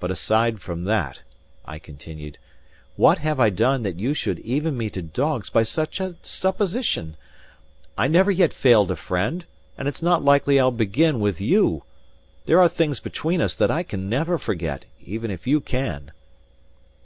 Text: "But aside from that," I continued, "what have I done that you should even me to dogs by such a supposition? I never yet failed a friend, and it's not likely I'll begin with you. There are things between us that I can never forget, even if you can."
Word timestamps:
"But 0.00 0.10
aside 0.10 0.60
from 0.60 0.82
that," 0.86 1.22
I 1.64 1.78
continued, 1.78 2.36
"what 2.96 3.18
have 3.18 3.38
I 3.38 3.48
done 3.48 3.84
that 3.84 3.94
you 3.94 4.12
should 4.12 4.40
even 4.40 4.76
me 4.76 4.90
to 4.90 5.00
dogs 5.02 5.50
by 5.50 5.62
such 5.62 6.00
a 6.00 6.16
supposition? 6.22 7.16
I 7.96 8.08
never 8.08 8.32
yet 8.32 8.52
failed 8.52 8.90
a 8.90 8.96
friend, 8.96 9.44
and 9.78 9.86
it's 9.86 10.02
not 10.02 10.24
likely 10.24 10.58
I'll 10.58 10.72
begin 10.72 11.20
with 11.20 11.40
you. 11.40 11.84
There 12.46 12.58
are 12.60 12.68
things 12.68 12.98
between 12.98 13.40
us 13.40 13.54
that 13.54 13.70
I 13.70 13.84
can 13.84 14.08
never 14.08 14.36
forget, 14.36 14.84
even 15.00 15.30
if 15.30 15.46
you 15.46 15.60
can." 15.60 16.10